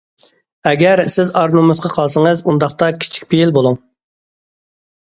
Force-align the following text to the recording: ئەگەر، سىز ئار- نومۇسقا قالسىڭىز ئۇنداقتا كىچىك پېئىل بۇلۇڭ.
ئەگەر، 0.71 1.01
سىز 1.15 1.29
ئار- 1.41 1.53
نومۇسقا 1.59 1.93
قالسىڭىز 1.99 2.43
ئۇنداقتا 2.49 2.91
كىچىك 3.05 3.31
پېئىل 3.35 3.57
بۇلۇڭ. 3.59 3.81